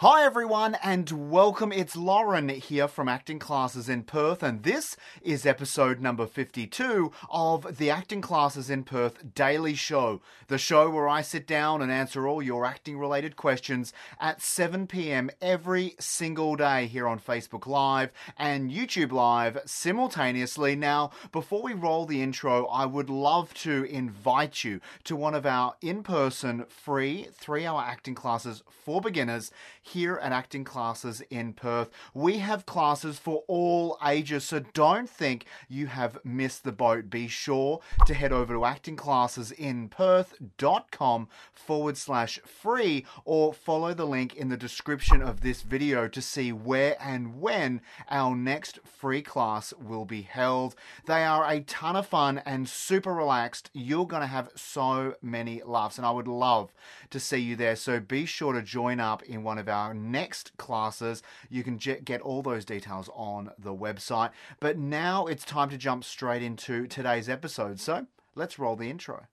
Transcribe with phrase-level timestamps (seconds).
[0.00, 1.72] Hi everyone and welcome.
[1.72, 7.76] It's Lauren here from Acting Classes in Perth and this is episode number 52 of
[7.76, 12.26] the Acting Classes in Perth Daily Show, the show where I sit down and answer
[12.26, 15.28] all your acting related questions at 7 p.m.
[15.42, 20.76] every single day here on Facebook Live and YouTube Live simultaneously.
[20.76, 25.44] Now, before we roll the intro, I would love to invite you to one of
[25.44, 29.52] our in-person free 3-hour acting classes for beginners
[29.90, 31.90] here at Acting Classes in Perth.
[32.14, 37.10] We have classes for all ages, so don't think you have missed the boat.
[37.10, 44.48] Be sure to head over to actingclassesinperth.com forward slash free or follow the link in
[44.48, 50.04] the description of this video to see where and when our next free class will
[50.04, 50.76] be held.
[51.06, 53.70] They are a ton of fun and super relaxed.
[53.72, 56.70] You're going to have so many laughs, and I would love
[57.10, 57.76] to see you there.
[57.76, 61.22] So be sure to join up in one of our our next classes.
[61.48, 64.30] You can get all those details on the website.
[64.60, 67.80] But now it's time to jump straight into today's episode.
[67.80, 69.26] So let's roll the intro.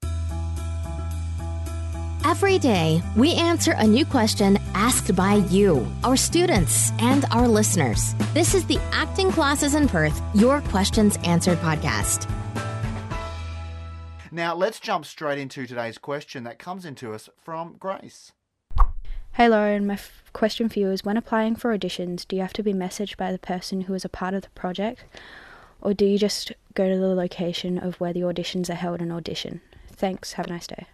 [2.25, 8.15] Every day, we answer a new question asked by you, our students, and our listeners.
[8.33, 12.29] This is the Acting Classes in Perth Your Questions Answered podcast.
[14.29, 18.33] Now, let's jump straight into today's question that comes into us from Grace.
[19.37, 22.53] Hey Lauren, my f- question for you is when applying for auditions, do you have
[22.53, 25.03] to be messaged by the person who is a part of the project,
[25.81, 29.11] or do you just go to the location of where the auditions are held and
[29.11, 29.61] audition?
[29.91, 30.85] Thanks, have a nice day.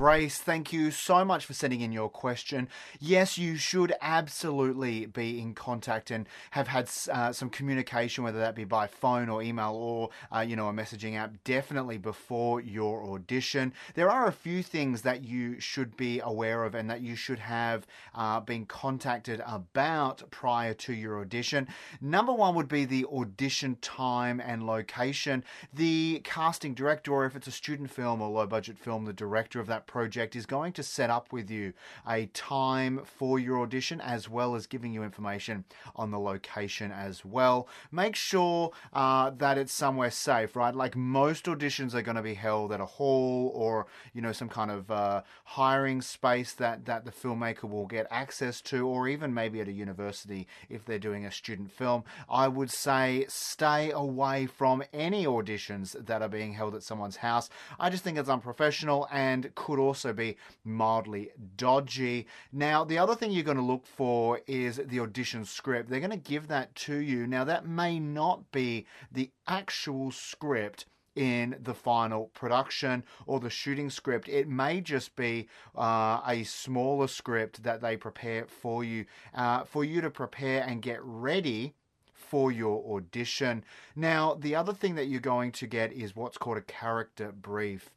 [0.00, 2.70] Grace, thank you so much for sending in your question.
[3.00, 8.54] Yes, you should absolutely be in contact and have had uh, some communication, whether that
[8.54, 13.04] be by phone or email or uh, you know a messaging app, definitely before your
[13.12, 13.74] audition.
[13.92, 17.40] There are a few things that you should be aware of and that you should
[17.40, 21.68] have uh, been contacted about prior to your audition.
[22.00, 25.44] Number one would be the audition time and location.
[25.74, 29.60] The casting director, or if it's a student film or low budget film, the director
[29.60, 31.72] of that project is going to set up with you
[32.08, 35.64] a time for your audition as well as giving you information
[35.96, 37.66] on the location as well.
[37.90, 40.72] Make sure uh, that it's somewhere safe, right?
[40.72, 44.48] Like most auditions are going to be held at a hall or you know some
[44.48, 49.34] kind of uh, hiring space that that the filmmaker will get access to, or even
[49.34, 52.04] maybe at a university if they're doing a student film.
[52.28, 57.50] I would say stay away from any auditions that are being held at someone's house.
[57.80, 62.26] I just think it's unprofessional and could also be mildly dodgy.
[62.52, 65.90] Now, the other thing you're going to look for is the audition script.
[65.90, 67.26] They're going to give that to you.
[67.26, 70.86] Now, that may not be the actual script
[71.16, 74.28] in the final production or the shooting script.
[74.28, 79.84] It may just be uh, a smaller script that they prepare for you, uh, for
[79.84, 81.74] you to prepare and get ready
[82.14, 83.64] for your audition.
[83.96, 87.90] Now, the other thing that you're going to get is what's called a character brief.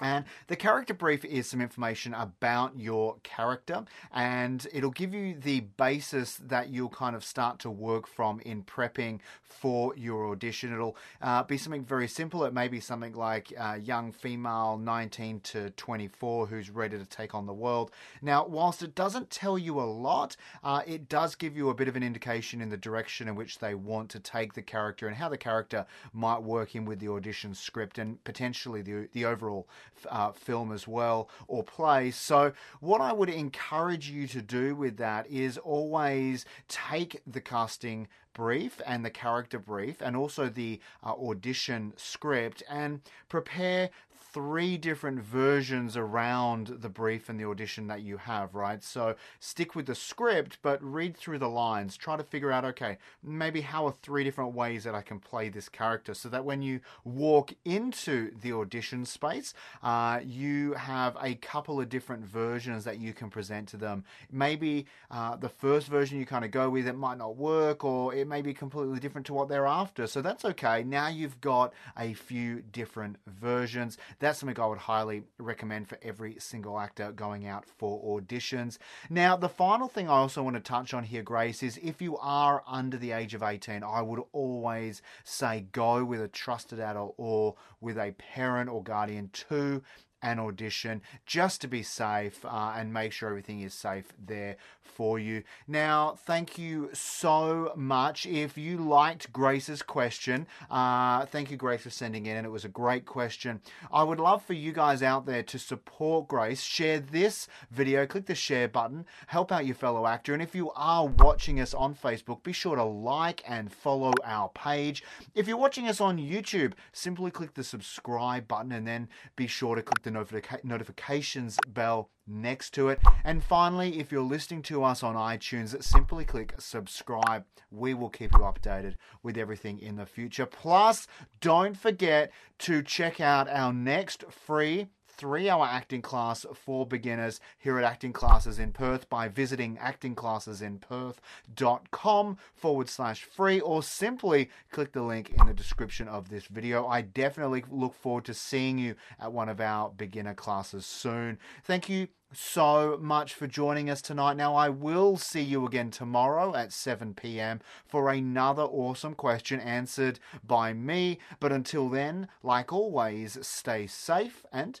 [0.00, 5.60] And the character brief is some information about your character, and it'll give you the
[5.60, 10.72] basis that you'll kind of start to work from in prepping for your audition.
[10.72, 12.44] It'll uh, be something very simple.
[12.44, 17.34] It may be something like a young female 19 to 24 who's ready to take
[17.34, 17.90] on the world.
[18.22, 21.88] Now, whilst it doesn't tell you a lot, uh, it does give you a bit
[21.88, 25.16] of an indication in the direction in which they want to take the character and
[25.16, 29.68] how the character might work in with the audition script and potentially the, the overall
[30.08, 32.10] uh, film as well or play.
[32.10, 38.08] So, what I would encourage you to do with that is always take the casting
[38.32, 43.90] brief and the character brief and also the uh, audition script and prepare
[44.32, 48.82] three different versions around the brief and the audition that you have, right?
[48.82, 51.96] So stick with the script, but read through the lines.
[51.96, 55.48] Try to figure out, okay, maybe how are three different ways that I can play
[55.48, 61.34] this character so that when you walk into the audition space, uh, you have a
[61.36, 64.04] couple of different versions that you can present to them.
[64.30, 68.14] Maybe uh, the first version you kind of go with, it might not work, or
[68.14, 70.06] it may be completely different to what they're after.
[70.06, 70.84] So that's okay.
[70.84, 73.98] Now you've got a few different versions.
[74.20, 78.78] That's something I would highly recommend for every single actor going out for auditions.
[79.08, 82.16] Now, the final thing I also want to touch on here, Grace, is if you
[82.18, 87.14] are under the age of 18, I would always say go with a trusted adult
[87.16, 89.82] or with a parent or guardian to
[90.22, 95.18] an audition just to be safe uh, and make sure everything is safe there for
[95.18, 95.42] you.
[95.66, 98.26] Now, thank you so much.
[98.26, 102.36] If you liked Grace's question, uh, thank you, Grace, for sending in.
[102.36, 103.60] And it was a great question.
[103.92, 106.62] I would love for you guys out there to support Grace.
[106.62, 110.34] Share this video, click the share button, help out your fellow actor.
[110.34, 114.48] And if you are watching us on Facebook, be sure to like and follow our
[114.50, 115.02] page.
[115.34, 119.76] If you're watching us on YouTube, simply click the subscribe button and then be sure
[119.76, 123.00] to click the notific- notifications bell next to it.
[123.24, 127.44] And finally, if you're listening to us on iTunes, simply click subscribe.
[127.70, 130.46] We will keep you updated with everything in the future.
[130.46, 131.06] Plus,
[131.40, 134.88] don't forget to check out our next free
[135.20, 142.38] three hour acting class for beginners here at Acting Classes in Perth by visiting actingclassesinperth.com
[142.54, 146.86] forward slash free or simply click the link in the description of this video.
[146.86, 151.38] I definitely look forward to seeing you at one of our beginner classes soon.
[151.64, 154.38] Thank you so much for joining us tonight.
[154.38, 157.60] Now, I will see you again tomorrow at 7 p.m.
[157.86, 161.18] for another awesome question answered by me.
[161.40, 164.80] But until then, like always, stay safe and